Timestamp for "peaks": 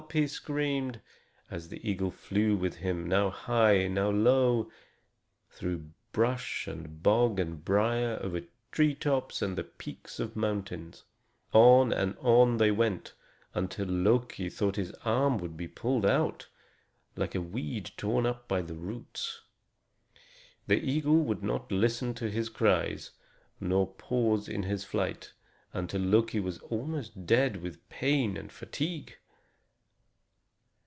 9.63-10.19